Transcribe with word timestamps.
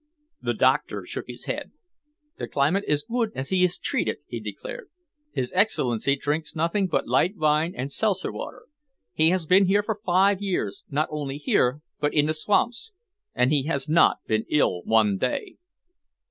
The 0.41 0.55
doctor 0.55 1.05
shook 1.05 1.25
his 1.27 1.45
head. 1.45 1.73
"The 2.39 2.47
climate 2.47 2.85
is 2.87 3.03
good 3.07 3.31
as 3.35 3.49
he 3.49 3.63
is 3.63 3.77
treated," 3.77 4.17
he 4.25 4.39
declared. 4.39 4.89
"His 5.31 5.53
Excellency 5.53 6.15
drinks 6.15 6.55
nothing 6.55 6.87
but 6.87 7.05
light 7.07 7.37
wine 7.37 7.75
and 7.77 7.91
seltzer 7.91 8.31
water. 8.31 8.63
He 9.13 9.29
has 9.29 9.45
been 9.45 9.65
here 9.67 9.83
for 9.83 9.99
five 10.03 10.41
years, 10.41 10.83
not 10.89 11.07
only 11.11 11.37
here 11.37 11.83
but 11.99 12.15
in 12.15 12.25
the 12.25 12.33
swamps, 12.33 12.91
and 13.35 13.51
he 13.51 13.65
has 13.67 13.87
not 13.87 14.25
been 14.25 14.47
ill 14.49 14.81
one 14.85 15.17
day." 15.19 15.57